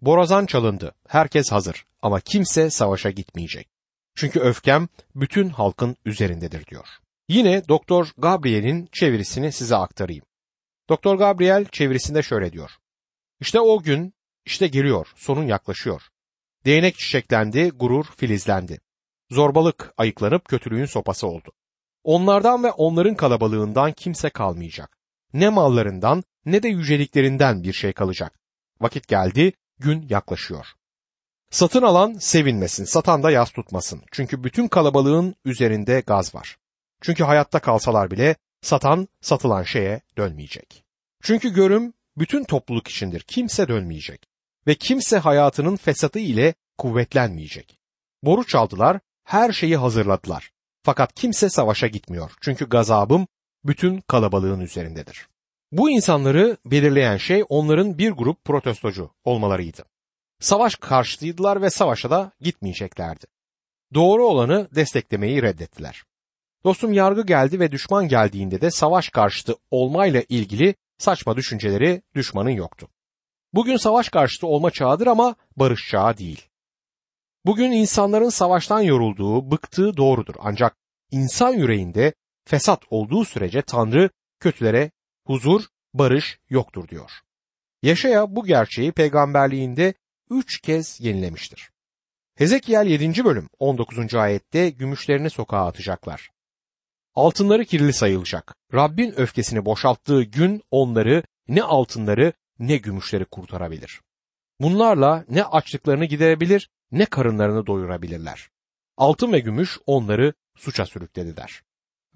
Borazan 0.00 0.46
çalındı, 0.46 0.94
herkes 1.08 1.52
hazır 1.52 1.86
ama 2.02 2.20
kimse 2.20 2.70
savaşa 2.70 3.10
gitmeyecek. 3.10 3.68
Çünkü 4.14 4.40
öfkem 4.40 4.88
bütün 5.14 5.48
halkın 5.48 5.96
üzerindedir 6.04 6.66
diyor. 6.66 6.88
Yine 7.28 7.68
Doktor 7.68 8.12
Gabriel'in 8.18 8.88
çevirisini 8.92 9.52
size 9.52 9.76
aktarayım. 9.76 10.24
Doktor 10.88 11.18
Gabriel 11.18 11.64
çevirisinde 11.64 12.22
şöyle 12.22 12.52
diyor. 12.52 12.70
İşte 13.40 13.60
o 13.60 13.82
gün, 13.82 14.14
işte 14.44 14.66
geliyor, 14.66 15.12
sonun 15.16 15.46
yaklaşıyor. 15.46 16.02
Değnek 16.66 16.98
çiçeklendi, 16.98 17.68
gurur 17.68 18.04
filizlendi. 18.16 18.80
Zorbalık 19.30 19.94
ayıklanıp 19.96 20.44
kötülüğün 20.44 20.86
sopası 20.86 21.26
oldu. 21.26 21.52
Onlardan 22.04 22.64
ve 22.64 22.70
onların 22.70 23.14
kalabalığından 23.14 23.92
kimse 23.92 24.30
kalmayacak. 24.30 24.98
Ne 25.32 25.48
mallarından 25.48 26.24
ne 26.44 26.62
de 26.62 26.68
yüceliklerinden 26.68 27.62
bir 27.62 27.72
şey 27.72 27.92
kalacak. 27.92 28.38
Vakit 28.80 29.08
geldi, 29.08 29.52
gün 29.78 30.06
yaklaşıyor. 30.08 30.66
Satın 31.50 31.82
alan 31.82 32.12
sevinmesin, 32.12 32.84
satan 32.84 33.22
da 33.22 33.30
yas 33.30 33.50
tutmasın. 33.50 34.02
Çünkü 34.12 34.44
bütün 34.44 34.68
kalabalığın 34.68 35.34
üzerinde 35.44 36.00
gaz 36.00 36.34
var. 36.34 36.56
Çünkü 37.02 37.24
hayatta 37.24 37.58
kalsalar 37.58 38.10
bile 38.10 38.36
satan 38.62 39.08
satılan 39.20 39.62
şeye 39.62 40.00
dönmeyecek. 40.18 40.84
Çünkü 41.22 41.54
görüm 41.54 41.92
bütün 42.16 42.44
topluluk 42.44 42.88
içindir. 42.88 43.20
Kimse 43.20 43.68
dönmeyecek 43.68 44.35
ve 44.66 44.74
kimse 44.74 45.18
hayatının 45.18 45.76
fesatı 45.76 46.18
ile 46.18 46.54
kuvvetlenmeyecek. 46.78 47.78
Boru 48.22 48.46
çaldılar, 48.46 49.00
her 49.24 49.52
şeyi 49.52 49.76
hazırladılar. 49.76 50.50
Fakat 50.82 51.14
kimse 51.14 51.50
savaşa 51.50 51.86
gitmiyor. 51.86 52.32
Çünkü 52.40 52.68
gazabım 52.68 53.26
bütün 53.64 54.00
kalabalığın 54.00 54.60
üzerindedir. 54.60 55.28
Bu 55.72 55.90
insanları 55.90 56.56
belirleyen 56.64 57.16
şey 57.16 57.44
onların 57.48 57.98
bir 57.98 58.10
grup 58.10 58.44
protestocu 58.44 59.10
olmalarıydı. 59.24 59.84
Savaş 60.40 60.74
karşıtıydılar 60.74 61.62
ve 61.62 61.70
savaşa 61.70 62.10
da 62.10 62.32
gitmeyeceklerdi. 62.40 63.26
Doğru 63.94 64.26
olanı 64.26 64.68
desteklemeyi 64.74 65.42
reddettiler. 65.42 66.04
Dostum 66.64 66.92
yargı 66.92 67.26
geldi 67.26 67.60
ve 67.60 67.72
düşman 67.72 68.08
geldiğinde 68.08 68.60
de 68.60 68.70
savaş 68.70 69.08
karşıtı 69.08 69.54
olmayla 69.70 70.22
ilgili 70.28 70.74
saçma 70.98 71.36
düşünceleri 71.36 72.02
düşmanın 72.14 72.50
yoktu. 72.50 72.88
Bugün 73.54 73.76
savaş 73.76 74.08
karşıtı 74.08 74.46
olma 74.46 74.70
çağıdır 74.70 75.06
ama 75.06 75.36
barış 75.56 75.88
çağı 75.90 76.18
değil. 76.18 76.48
Bugün 77.46 77.72
insanların 77.72 78.28
savaştan 78.28 78.80
yorulduğu, 78.80 79.50
bıktığı 79.50 79.96
doğrudur. 79.96 80.34
Ancak 80.38 80.76
insan 81.10 81.52
yüreğinde 81.52 82.14
fesat 82.44 82.82
olduğu 82.90 83.24
sürece 83.24 83.62
Tanrı 83.62 84.10
kötülere 84.40 84.90
huzur, 85.26 85.62
barış 85.94 86.38
yoktur 86.48 86.88
diyor. 86.88 87.10
Yaşaya 87.82 88.36
bu 88.36 88.44
gerçeği 88.44 88.92
peygamberliğinde 88.92 89.94
üç 90.30 90.60
kez 90.60 91.00
yenilemiştir. 91.00 91.70
Hezekiel 92.34 92.86
7. 92.86 93.24
bölüm 93.24 93.48
19. 93.58 94.14
ayette 94.14 94.70
gümüşlerini 94.70 95.30
sokağa 95.30 95.66
atacaklar. 95.66 96.30
Altınları 97.14 97.64
kirli 97.64 97.92
sayılacak. 97.92 98.54
Rabbin 98.74 99.20
öfkesini 99.20 99.64
boşalttığı 99.64 100.22
gün 100.22 100.62
onları 100.70 101.22
ne 101.48 101.62
altınları 101.62 102.32
ne 102.58 102.76
gümüşleri 102.76 103.24
kurtarabilir. 103.24 104.00
Bunlarla 104.60 105.24
ne 105.28 105.44
açlıklarını 105.44 106.04
giderebilir 106.04 106.70
ne 106.92 107.06
karınlarını 107.06 107.66
doyurabilirler. 107.66 108.48
Altın 108.96 109.32
ve 109.32 109.40
gümüş 109.40 109.78
onları 109.86 110.34
suça 110.56 110.86
sürüklediler. 110.86 111.62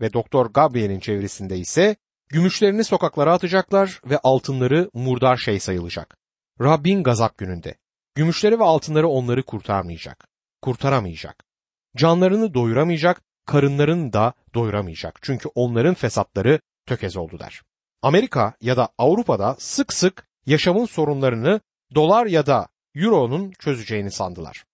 Ve 0.00 0.12
Doktor 0.12 0.46
Gabriel'in 0.46 1.00
çevresinde 1.00 1.58
ise 1.58 1.96
gümüşlerini 2.28 2.84
sokaklara 2.84 3.34
atacaklar 3.34 4.00
ve 4.04 4.18
altınları 4.18 4.90
murdar 4.94 5.36
şey 5.36 5.60
sayılacak. 5.60 6.16
Rabbin 6.60 7.02
gazap 7.02 7.38
gününde. 7.38 7.74
Gümüşleri 8.14 8.58
ve 8.58 8.64
altınları 8.64 9.08
onları 9.08 9.42
kurtarmayacak. 9.42 10.28
Kurtaramayacak. 10.62 11.44
Canlarını 11.96 12.54
doyuramayacak, 12.54 13.22
karınlarını 13.46 14.12
da 14.12 14.32
doyuramayacak. 14.54 15.18
Çünkü 15.22 15.48
onların 15.54 15.94
fesatları 15.94 16.60
tökez 16.86 17.16
oldu 17.16 17.38
der. 17.38 17.62
Amerika 18.02 18.54
ya 18.60 18.76
da 18.76 18.88
Avrupa'da 18.98 19.56
sık 19.58 19.92
sık 19.92 20.28
yaşamın 20.50 20.84
sorunlarını 20.84 21.60
dolar 21.94 22.26
ya 22.26 22.46
da 22.46 22.68
euronun 22.94 23.52
çözeceğini 23.58 24.10
sandılar. 24.10 24.64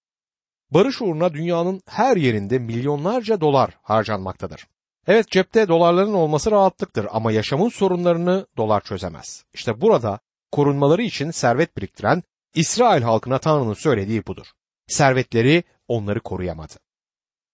Barış 0.70 1.02
uğruna 1.02 1.34
dünyanın 1.34 1.80
her 1.86 2.16
yerinde 2.16 2.58
milyonlarca 2.58 3.40
dolar 3.40 3.70
harcanmaktadır. 3.82 4.66
Evet 5.06 5.30
cepte 5.30 5.68
dolarların 5.68 6.14
olması 6.14 6.50
rahatlıktır 6.50 7.06
ama 7.10 7.32
yaşamın 7.32 7.68
sorunlarını 7.68 8.46
dolar 8.56 8.80
çözemez. 8.80 9.44
İşte 9.54 9.80
burada 9.80 10.18
korunmaları 10.52 11.02
için 11.02 11.30
servet 11.30 11.76
biriktiren 11.76 12.22
İsrail 12.54 13.02
halkına 13.02 13.38
Tanrı'nın 13.38 13.74
söylediği 13.74 14.26
budur. 14.26 14.46
Servetleri 14.86 15.64
onları 15.88 16.20
koruyamadı. 16.20 16.74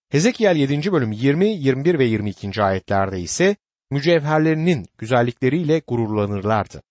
Hezekiel 0.08 0.56
7. 0.56 0.92
bölüm 0.92 1.12
20, 1.12 1.46
21 1.46 1.98
ve 1.98 2.04
22. 2.04 2.62
ayetlerde 2.62 3.20
ise 3.20 3.56
mücevherlerinin 3.90 4.86
güzellikleriyle 4.98 5.82
gururlanırlardı. 5.88 6.82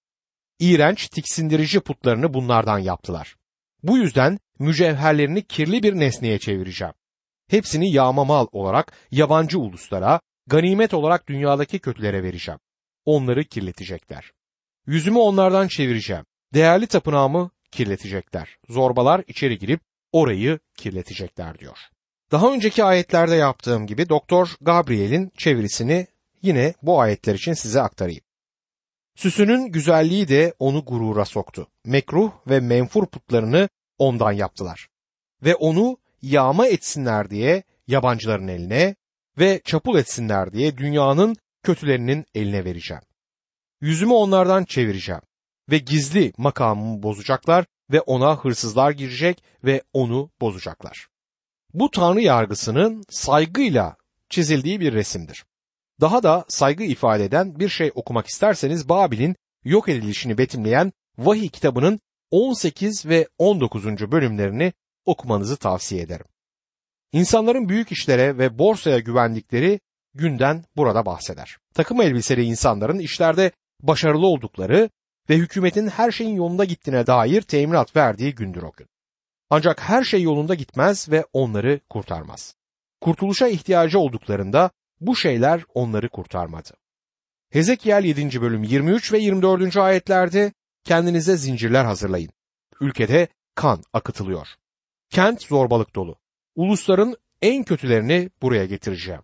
İğrenç, 0.61 1.07
tiksindirici 1.07 1.79
putlarını 1.79 2.33
bunlardan 2.33 2.79
yaptılar. 2.79 3.35
Bu 3.83 3.97
yüzden 3.97 4.39
mücevherlerini 4.59 5.43
kirli 5.43 5.83
bir 5.83 5.93
nesneye 5.93 6.39
çevireceğim. 6.39 6.93
Hepsini 7.49 7.91
yağma 7.91 8.23
mal 8.23 8.47
olarak 8.51 8.93
yabancı 9.11 9.59
uluslara, 9.59 10.19
ganimet 10.47 10.93
olarak 10.93 11.27
dünyadaki 11.27 11.79
kötülere 11.79 12.23
vereceğim. 12.23 12.59
Onları 13.05 13.43
kirletecekler. 13.43 14.31
Yüzümü 14.87 15.17
onlardan 15.17 15.67
çevireceğim. 15.67 16.25
Değerli 16.53 16.87
tapınağımı 16.87 17.51
kirletecekler. 17.71 18.57
Zorbalar 18.69 19.23
içeri 19.27 19.57
girip 19.57 19.81
orayı 20.11 20.59
kirletecekler 20.77 21.59
diyor. 21.59 21.77
Daha 22.31 22.53
önceki 22.53 22.83
ayetlerde 22.83 23.35
yaptığım 23.35 23.87
gibi 23.87 24.09
Doktor 24.09 24.55
Gabriel'in 24.61 25.31
çevirisini 25.37 26.07
yine 26.41 26.73
bu 26.81 27.01
ayetler 27.01 27.35
için 27.35 27.53
size 27.53 27.81
aktarayım. 27.81 28.23
Süsünün 29.15 29.71
güzelliği 29.71 30.27
de 30.27 30.53
onu 30.59 30.85
gurura 30.85 31.25
soktu. 31.25 31.67
Mekruh 31.85 32.31
ve 32.47 32.59
menfur 32.59 33.05
putlarını 33.05 33.69
ondan 33.97 34.31
yaptılar. 34.31 34.87
Ve 35.43 35.55
onu 35.55 35.97
yağma 36.21 36.67
etsinler 36.67 37.29
diye 37.29 37.63
yabancıların 37.87 38.47
eline 38.47 38.95
ve 39.39 39.61
çapul 39.65 39.97
etsinler 39.97 40.53
diye 40.53 40.77
dünyanın 40.77 41.35
kötülerinin 41.63 42.25
eline 42.35 42.65
vereceğim. 42.65 43.03
Yüzümü 43.81 44.13
onlardan 44.13 44.63
çevireceğim 44.63 45.21
ve 45.69 45.77
gizli 45.77 46.33
makamımı 46.37 47.03
bozacaklar 47.03 47.65
ve 47.91 48.01
ona 48.01 48.35
hırsızlar 48.35 48.91
girecek 48.91 49.43
ve 49.63 49.81
onu 49.93 50.31
bozacaklar. 50.41 51.07
Bu 51.73 51.91
tanrı 51.91 52.21
yargısının 52.21 53.03
saygıyla 53.09 53.95
çizildiği 54.29 54.79
bir 54.79 54.93
resimdir. 54.93 55.45
Daha 56.01 56.23
da 56.23 56.45
saygı 56.47 56.83
ifade 56.83 57.25
eden 57.25 57.59
bir 57.59 57.69
şey 57.69 57.91
okumak 57.95 58.27
isterseniz 58.27 58.89
Babil'in 58.89 59.35
yok 59.63 59.89
edilişini 59.89 60.37
betimleyen 60.37 60.91
Vahiy 61.17 61.49
kitabının 61.49 61.99
18 62.31 63.05
ve 63.05 63.27
19. 63.37 63.85
bölümlerini 63.85 64.73
okumanızı 65.05 65.57
tavsiye 65.57 66.01
ederim. 66.01 66.25
İnsanların 67.11 67.69
büyük 67.69 67.91
işlere 67.91 68.37
ve 68.37 68.59
borsaya 68.59 68.99
güvendikleri 68.99 69.79
günden 70.13 70.63
burada 70.75 71.05
bahseder. 71.05 71.57
Takım 71.73 72.01
elbiseli 72.01 72.43
insanların 72.43 72.99
işlerde 72.99 73.51
başarılı 73.81 74.27
oldukları 74.27 74.89
ve 75.29 75.37
hükümetin 75.37 75.87
her 75.87 76.11
şeyin 76.11 76.35
yolunda 76.35 76.65
gittiğine 76.65 77.07
dair 77.07 77.41
teminat 77.41 77.95
verdiği 77.95 78.35
gündür 78.35 78.63
o 78.63 78.71
gün. 78.71 78.87
Ancak 79.49 79.81
her 79.81 80.03
şey 80.03 80.21
yolunda 80.21 80.55
gitmez 80.55 81.11
ve 81.11 81.25
onları 81.33 81.79
kurtarmaz. 81.89 82.55
Kurtuluşa 83.01 83.47
ihtiyacı 83.47 83.99
olduklarında 83.99 84.71
bu 85.01 85.15
şeyler 85.15 85.63
onları 85.73 86.09
kurtarmadı. 86.09 86.69
Hezekiel 87.49 88.03
7. 88.03 88.41
bölüm 88.41 88.63
23 88.63 89.13
ve 89.13 89.19
24. 89.19 89.77
ayetlerde 89.77 90.53
kendinize 90.83 91.37
zincirler 91.37 91.85
hazırlayın. 91.85 92.31
Ülkede 92.81 93.27
kan 93.55 93.83
akıtılıyor. 93.93 94.47
Kent 95.09 95.43
zorbalık 95.43 95.95
dolu. 95.95 96.15
Ulusların 96.55 97.15
en 97.41 97.63
kötülerini 97.63 98.29
buraya 98.41 98.65
getireceğim. 98.65 99.21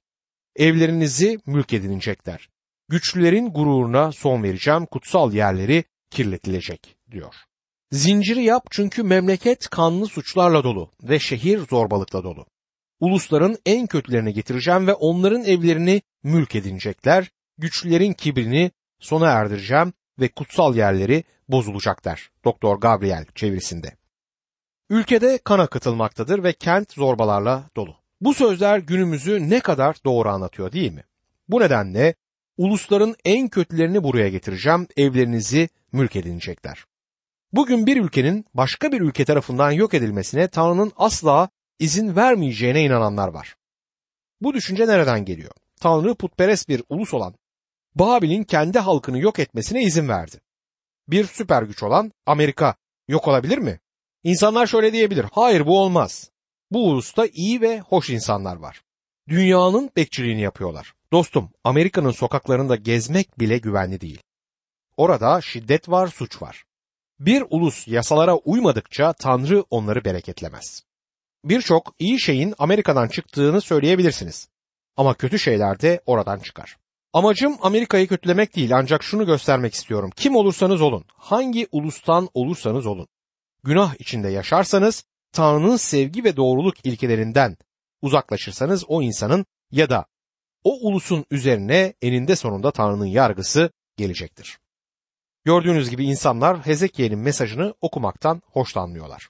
Evlerinizi 0.56 1.40
mülk 1.46 1.74
edinecekler. 1.74 2.50
Güçlülerin 2.90 3.50
gururuna 3.50 4.12
son 4.12 4.44
vereceğim, 4.44 4.86
kutsal 4.86 5.34
yerleri 5.34 5.84
kirletilecek 6.12 6.98
diyor. 7.12 7.36
Zinciri 7.92 8.44
yap 8.44 8.68
çünkü 8.72 9.04
memleket 9.04 9.70
kanlı 9.70 10.08
suçlarla 10.08 10.64
dolu 10.64 10.92
ve 11.04 11.20
şehir 11.20 11.60
zorbalıkla 11.60 12.24
dolu. 12.24 12.46
Ulusların 13.00 13.58
en 13.66 13.88
kötülerini 13.88 14.34
getireceğim 14.34 14.88
ve 14.88 14.94
onların 14.94 15.44
evlerini 15.44 16.02
mülk 16.24 16.56
edinecekler. 16.56 17.32
Güçlülerin 17.58 18.14
kibrini 18.14 18.72
sona 19.00 19.28
erdireceğim 19.28 19.94
ve 20.20 20.28
kutsal 20.28 20.76
yerleri 20.76 21.24
bozulacaklar. 21.50 22.32
Doktor 22.46 22.78
Gabriel 22.78 23.26
çevirisinde. 23.36 23.92
Ülkede 24.90 25.40
kan 25.44 25.60
akıtılmaktadır 25.60 26.44
ve 26.44 26.54
kent 26.54 26.94
zorbalarla 26.94 27.70
dolu. 27.76 27.96
Bu 28.22 28.34
sözler 28.34 28.80
günümüzü 28.80 29.50
ne 29.50 29.60
kadar 29.60 29.96
doğru 30.06 30.30
anlatıyor 30.30 30.72
değil 30.72 30.92
mi? 30.92 31.04
Bu 31.50 31.60
nedenle 31.60 32.16
ulusların 32.58 33.16
en 33.26 33.48
kötülerini 33.48 34.04
buraya 34.04 34.30
getireceğim, 34.30 34.88
evlerinizi 34.98 35.70
mülk 35.92 36.16
edinecekler. 36.16 36.86
Bugün 37.54 37.86
bir 37.86 37.98
ülkenin 37.98 38.46
başka 38.54 38.92
bir 38.92 39.02
ülke 39.02 39.26
tarafından 39.26 39.72
yok 39.72 39.94
edilmesine 39.94 40.48
Tanrı'nın 40.48 40.92
asla 40.96 41.50
izin 41.80 42.16
vermeyeceğine 42.16 42.84
inananlar 42.84 43.28
var. 43.28 43.56
Bu 44.42 44.54
düşünce 44.54 44.88
nereden 44.88 45.26
geliyor? 45.26 45.52
Tanrı 45.80 46.16
putperest 46.16 46.70
bir 46.70 46.84
ulus 46.90 47.14
olan 47.14 47.36
Babil'in 47.96 48.44
kendi 48.44 48.80
halkını 48.80 49.20
yok 49.20 49.40
etmesine 49.40 49.84
izin 49.84 50.08
verdi. 50.08 50.42
Bir 51.08 51.26
süper 51.26 51.64
güç 51.64 51.84
olan 51.84 52.12
Amerika 52.26 52.76
yok 53.08 53.28
olabilir 53.28 53.58
mi? 53.58 53.80
İnsanlar 54.24 54.68
şöyle 54.68 54.94
diyebilir. 54.94 55.26
Hayır 55.32 55.66
bu 55.66 55.80
olmaz. 55.80 56.32
Bu 56.72 56.90
ulusta 56.90 57.26
iyi 57.26 57.62
ve 57.62 57.80
hoş 57.80 58.10
insanlar 58.10 58.56
var. 58.56 58.82
Dünyanın 59.30 59.90
bekçiliğini 59.96 60.42
yapıyorlar. 60.42 60.94
Dostum, 61.12 61.50
Amerika'nın 61.64 62.12
sokaklarında 62.12 62.76
gezmek 62.76 63.40
bile 63.40 63.58
güvenli 63.58 64.02
değil. 64.02 64.24
Orada 64.98 65.42
şiddet 65.42 65.90
var, 65.90 66.08
suç 66.08 66.42
var. 66.42 66.64
Bir 67.20 67.44
ulus 67.50 67.88
yasalara 67.88 68.36
uymadıkça 68.36 69.14
Tanrı 69.14 69.64
onları 69.70 70.06
bereketlemez. 70.06 70.87
Birçok 71.44 71.96
iyi 72.00 72.20
şeyin 72.20 72.54
Amerika'dan 72.58 73.08
çıktığını 73.08 73.62
söyleyebilirsiniz. 73.62 74.50
Ama 74.98 75.14
kötü 75.14 75.40
şeyler 75.40 75.82
de 75.82 76.02
oradan 76.06 76.40
çıkar. 76.40 76.78
Amacım 77.14 77.58
Amerika'yı 77.62 78.08
kötülemek 78.08 78.56
değil 78.56 78.78
ancak 78.78 79.04
şunu 79.04 79.26
göstermek 79.26 79.74
istiyorum. 79.74 80.12
Kim 80.16 80.36
olursanız 80.36 80.82
olun, 80.82 81.06
hangi 81.14 81.68
ulustan 81.72 82.30
olursanız 82.34 82.86
olun. 82.86 83.08
Günah 83.64 83.96
içinde 84.00 84.30
yaşarsanız, 84.30 85.04
Tanrı'nın 85.32 85.78
sevgi 85.78 86.24
ve 86.24 86.36
doğruluk 86.36 86.86
ilkelerinden 86.86 87.58
uzaklaşırsanız 88.02 88.84
o 88.88 89.02
insanın 89.02 89.46
ya 89.72 89.90
da 89.90 90.06
o 90.64 90.88
ulusun 90.88 91.26
üzerine 91.32 91.94
eninde 92.02 92.36
sonunda 92.36 92.72
Tanrı'nın 92.72 93.06
yargısı 93.06 93.72
gelecektir. 93.98 94.60
Gördüğünüz 95.46 95.90
gibi 95.90 96.06
insanlar 96.06 96.66
Hezekiel'in 96.66 97.20
mesajını 97.20 97.74
okumaktan 97.82 98.42
hoşlanmıyorlar. 98.46 99.30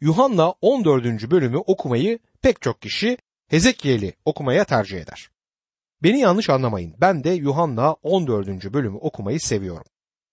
Yuhanna 0.00 0.54
14. 0.60 1.30
bölümü 1.30 1.56
okumayı 1.56 2.18
pek 2.42 2.62
çok 2.62 2.82
kişi 2.82 3.18
Hezekiel'i 3.48 4.12
okumaya 4.24 4.64
tercih 4.64 5.00
eder. 5.00 5.30
Beni 6.02 6.20
yanlış 6.20 6.50
anlamayın. 6.50 6.94
Ben 7.00 7.24
de 7.24 7.30
Yuhanna 7.30 7.92
14. 7.92 8.48
bölümü 8.72 8.96
okumayı 8.96 9.40
seviyorum. 9.40 9.84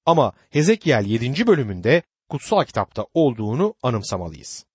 Ama 0.06 0.34
Hezekiel 0.49 1.06
7. 1.06 1.47
bölümünde 1.47 2.04
kutsal 2.30 2.63
kitapta 2.63 3.06
olduğunu 3.13 3.75
anımsamalıyız. 3.84 4.65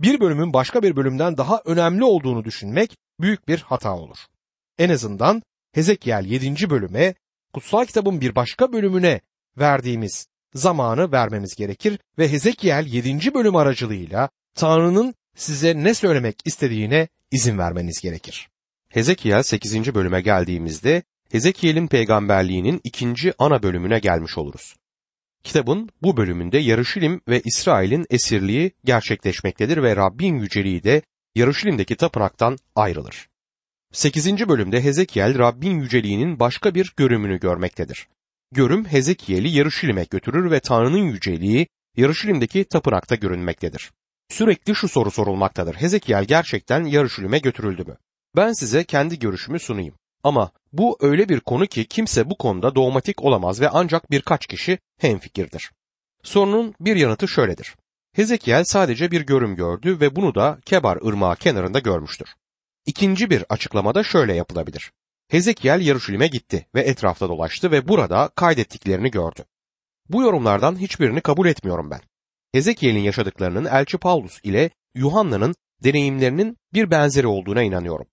Bir 0.00 0.20
bölümün 0.20 0.52
başka 0.52 0.82
bir 0.82 0.96
bölümden 0.96 1.36
daha 1.36 1.62
önemli 1.64 2.04
olduğunu 2.04 2.44
düşünmek 2.44 2.96
büyük 3.20 3.48
bir 3.48 3.58
hata 3.58 3.96
olur. 3.96 4.18
En 4.78 4.90
azından 4.90 5.42
Hezekiel 5.72 6.24
7. 6.24 6.70
bölüme 6.70 7.14
kutsal 7.52 7.84
kitabın 7.84 8.20
bir 8.20 8.34
başka 8.34 8.72
bölümüne 8.72 9.20
verdiğimiz 9.58 10.26
zamanı 10.54 11.12
vermemiz 11.12 11.54
gerekir 11.54 11.98
ve 12.18 12.32
Hezekiel 12.32 12.86
7. 12.86 13.34
bölüm 13.34 13.56
aracılığıyla 13.56 14.28
Tanrı'nın 14.54 15.14
size 15.36 15.74
ne 15.76 15.94
söylemek 15.94 16.36
istediğine 16.44 17.08
izin 17.30 17.58
vermeniz 17.58 18.00
gerekir. 18.00 18.48
Hezekiel 18.88 19.42
8. 19.42 19.94
bölüme 19.94 20.20
geldiğimizde 20.20 21.02
Hezekiel'in 21.30 21.86
peygamberliğinin 21.86 22.80
ikinci 22.84 23.32
ana 23.38 23.62
bölümüne 23.62 23.98
gelmiş 23.98 24.38
oluruz. 24.38 24.74
Kitabın 25.42 25.90
bu 26.02 26.16
bölümünde 26.16 26.58
Yarışilim 26.58 27.20
ve 27.28 27.40
İsrail'in 27.44 28.06
esirliği 28.10 28.72
gerçekleşmektedir 28.84 29.82
ve 29.82 29.96
Rabbin 29.96 30.34
yüceliği 30.34 30.82
de 30.82 31.02
Yarışilim'deki 31.34 31.96
tapınaktan 31.96 32.58
ayrılır. 32.74 33.28
8. 33.92 34.48
bölümde 34.48 34.84
Hezekiel 34.84 35.38
Rabbin 35.38 35.80
yüceliğinin 35.80 36.40
başka 36.40 36.74
bir 36.74 36.92
görümünü 36.96 37.40
görmektedir. 37.40 38.08
Görüm 38.52 38.84
Hezekiel'i 38.84 39.50
Yarışilim'e 39.50 40.04
götürür 40.04 40.50
ve 40.50 40.60
Tanrı'nın 40.60 41.02
yüceliği 41.02 41.66
Yarışilim'deki 41.96 42.64
tapınakta 42.64 43.14
görünmektedir. 43.14 43.90
Sürekli 44.28 44.74
şu 44.74 44.88
soru 44.88 45.10
sorulmaktadır. 45.10 45.74
Hezekiel 45.74 46.24
gerçekten 46.24 46.84
Yarışilim'e 46.84 47.38
götürüldü 47.38 47.84
mü? 47.84 47.96
Ben 48.36 48.52
size 48.52 48.84
kendi 48.84 49.18
görüşümü 49.18 49.58
sunayım. 49.58 49.94
Ama 50.24 50.50
bu 50.72 50.98
öyle 51.00 51.28
bir 51.28 51.40
konu 51.40 51.66
ki 51.66 51.84
kimse 51.84 52.30
bu 52.30 52.38
konuda 52.38 52.74
dogmatik 52.74 53.24
olamaz 53.24 53.60
ve 53.60 53.68
ancak 53.68 54.10
birkaç 54.10 54.46
kişi 54.46 54.78
hemfikirdir. 55.00 55.70
Sorunun 56.22 56.74
bir 56.80 56.96
yanıtı 56.96 57.28
şöyledir. 57.28 57.76
Hezekiel 58.12 58.64
sadece 58.64 59.10
bir 59.10 59.20
görüm 59.20 59.56
gördü 59.56 60.00
ve 60.00 60.16
bunu 60.16 60.34
da 60.34 60.58
Kebar 60.64 60.96
ırmağı 61.06 61.36
kenarında 61.36 61.78
görmüştür. 61.78 62.28
İkinci 62.86 63.30
bir 63.30 63.44
açıklamada 63.48 64.02
şöyle 64.02 64.34
yapılabilir. 64.34 64.92
Hezekiel 65.30 65.80
Yaruşilim'e 65.80 66.26
gitti 66.26 66.66
ve 66.74 66.80
etrafta 66.80 67.28
dolaştı 67.28 67.70
ve 67.70 67.88
burada 67.88 68.30
kaydettiklerini 68.34 69.10
gördü. 69.10 69.44
Bu 70.08 70.22
yorumlardan 70.22 70.76
hiçbirini 70.76 71.20
kabul 71.20 71.46
etmiyorum 71.46 71.90
ben. 71.90 72.00
Hezekiel'in 72.52 73.00
yaşadıklarının 73.00 73.64
Elçi 73.64 73.98
Paulus 73.98 74.40
ile 74.42 74.70
Yuhanna'nın 74.94 75.54
deneyimlerinin 75.84 76.56
bir 76.74 76.90
benzeri 76.90 77.26
olduğuna 77.26 77.62
inanıyorum. 77.62 78.06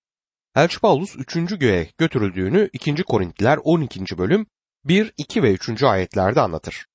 Elçi 0.56 0.80
Paulus 0.80 1.16
3. 1.16 1.60
göğe 1.60 1.90
götürüldüğünü 1.98 2.70
2. 2.74 3.04
Korintliler 3.04 3.60
12. 3.64 4.18
bölüm 4.18 4.46
1, 4.86 5.14
2 5.18 5.44
ve 5.44 5.54
3. 5.54 5.84
ayetlerde 5.84 6.42
anlatır. 6.42 6.86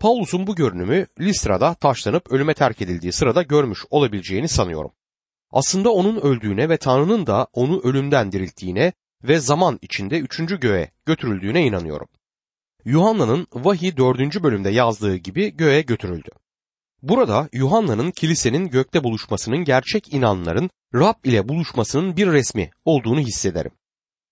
Paulus'un 0.00 0.46
bu 0.46 0.54
görünümü 0.54 1.06
Listra'da 1.20 1.74
taşlanıp 1.74 2.32
ölüme 2.32 2.54
terk 2.54 2.82
edildiği 2.82 3.12
sırada 3.12 3.42
görmüş 3.42 3.84
olabileceğini 3.90 4.48
sanıyorum. 4.48 4.90
Aslında 5.50 5.90
onun 5.90 6.20
öldüğüne 6.20 6.68
ve 6.68 6.76
Tanrı'nın 6.76 7.26
da 7.26 7.46
onu 7.52 7.80
ölümden 7.80 8.32
dirilttiğine 8.32 8.92
ve 9.24 9.38
zaman 9.38 9.78
içinde 9.82 10.18
üçüncü 10.18 10.60
göğe 10.60 10.90
götürüldüğüne 11.06 11.66
inanıyorum. 11.66 12.08
Yuhanna'nın 12.84 13.46
vahiy 13.52 13.96
4. 13.96 14.42
bölümde 14.42 14.70
yazdığı 14.70 15.16
gibi 15.16 15.56
göğe 15.56 15.82
götürüldü. 15.82 16.30
Burada 17.02 17.48
Yuhanna'nın 17.52 18.10
kilisenin 18.10 18.68
gökte 18.68 19.04
buluşmasının 19.04 19.64
gerçek 19.64 20.14
inanların 20.14 20.70
Rab 20.94 21.24
ile 21.24 21.48
buluşmasının 21.48 22.16
bir 22.16 22.26
resmi 22.26 22.70
olduğunu 22.84 23.20
hissederim. 23.20 23.72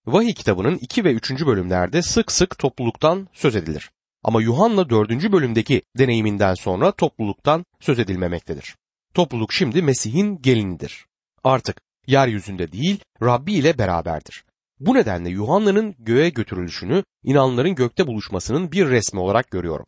Vahiy 0.07 0.35
kitabının 0.35 0.79
2 0.79 1.05
ve 1.05 1.13
3. 1.13 1.31
bölümlerde 1.47 2.03
sık 2.03 2.33
sık 2.33 2.59
topluluktan 2.59 3.29
söz 3.33 3.57
edilir. 3.57 3.91
Ama 4.25 4.43
Yuhanna 4.43 4.91
4. 4.91 5.33
bölümdeki 5.33 5.83
deneyiminden 5.99 6.55
sonra 6.55 6.93
topluluktan 6.93 7.65
söz 7.81 7.99
edilmemektedir. 7.99 8.77
Topluluk 9.15 9.53
şimdi 9.53 9.83
Mesih'in 9.83 10.43
gelinidir. 10.43 11.07
Artık 11.45 11.81
yeryüzünde 12.07 12.73
değil 12.73 13.01
Rabbi 13.23 13.53
ile 13.53 13.79
beraberdir. 13.79 14.45
Bu 14.87 14.95
nedenle 14.95 15.31
Yuhanna'nın 15.31 15.95
göğe 15.99 16.29
götürülüşünü 16.29 17.05
inanların 17.23 17.75
gökte 17.75 18.07
buluşmasının 18.07 18.73
bir 18.73 18.89
resmi 18.89 19.21
olarak 19.21 19.51
görüyorum. 19.51 19.87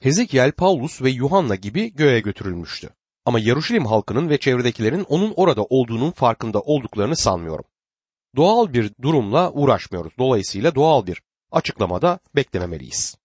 Hezekiel, 0.00 0.52
Paulus 0.52 1.02
ve 1.02 1.10
Yuhanna 1.10 1.54
gibi 1.54 1.94
göğe 1.94 2.20
götürülmüştü. 2.20 2.88
Ama 3.24 3.40
Yaruşilim 3.40 3.86
halkının 3.86 4.28
ve 4.28 4.38
çevredekilerin 4.38 5.04
onun 5.08 5.32
orada 5.36 5.64
olduğunun 5.64 6.10
farkında 6.10 6.60
olduklarını 6.60 7.16
sanmıyorum. 7.16 7.64
Doğal 8.36 8.72
bir 8.72 8.92
durumla 9.02 9.52
uğraşmıyoruz. 9.52 10.12
Dolayısıyla 10.18 10.74
doğal 10.74 11.06
bir 11.06 11.22
açıklamada 11.52 12.18
beklememeliyiz. 12.36 13.16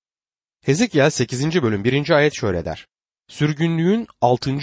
Hezekiel 0.62 1.10
8. 1.10 1.62
bölüm 1.62 1.84
1. 1.84 2.10
ayet 2.10 2.34
şöyle 2.34 2.66
der. 2.66 2.88
Sürgünlüğün 3.28 4.08
6. 4.22 4.58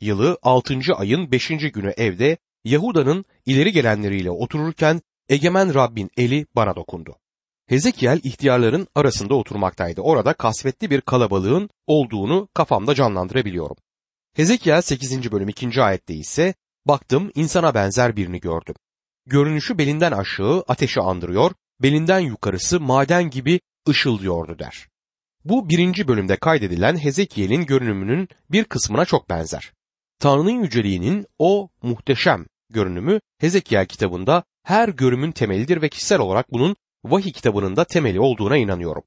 yılı 0.00 0.38
6. 0.42 0.78
ayın 0.96 1.32
5. 1.32 1.48
günü 1.48 1.94
evde 1.96 2.36
Yahuda'nın 2.64 3.24
ileri 3.46 3.72
gelenleriyle 3.72 4.30
otururken 4.30 5.00
egemen 5.28 5.74
Rabbin 5.74 6.10
eli 6.16 6.46
bana 6.56 6.76
dokundu. 6.76 7.16
Hezekiel 7.66 8.20
ihtiyarların 8.22 8.88
arasında 8.94 9.34
oturmaktaydı. 9.34 10.00
Orada 10.00 10.32
kasvetli 10.32 10.90
bir 10.90 11.00
kalabalığın 11.00 11.70
olduğunu 11.86 12.48
kafamda 12.54 12.94
canlandırabiliyorum. 12.94 13.76
Hezekiel 14.36 14.82
8. 14.82 15.32
bölüm 15.32 15.48
2. 15.48 15.82
ayette 15.82 16.14
ise 16.14 16.54
baktım 16.86 17.30
insana 17.34 17.74
benzer 17.74 18.16
birini 18.16 18.40
gördüm. 18.40 18.74
Görünüşü 19.26 19.78
belinden 19.78 20.12
aşağı 20.12 20.64
ateşi 20.68 21.00
andırıyor, 21.00 21.50
belinden 21.82 22.20
yukarısı 22.20 22.80
maden 22.80 23.30
gibi 23.30 23.60
ışıldıyordu 23.88 24.58
der. 24.58 24.88
Bu 25.44 25.68
birinci 25.68 26.08
bölümde 26.08 26.36
kaydedilen 26.36 26.96
Hezekiel'in 26.96 27.66
görünümünün 27.66 28.28
bir 28.50 28.64
kısmına 28.64 29.04
çok 29.04 29.30
benzer. 29.30 29.72
Tanrı'nın 30.18 30.62
yüceliğinin 30.62 31.26
o 31.38 31.68
muhteşem 31.82 32.46
görünümü 32.70 33.20
Hezekiel 33.38 33.86
kitabında 33.86 34.44
her 34.64 34.88
görümün 34.88 35.32
temelidir 35.32 35.82
ve 35.82 35.88
kişisel 35.88 36.20
olarak 36.20 36.52
bunun 36.52 36.76
vahiy 37.04 37.32
kitabının 37.32 37.76
da 37.76 37.84
temeli 37.84 38.20
olduğuna 38.20 38.56
inanıyorum. 38.56 39.04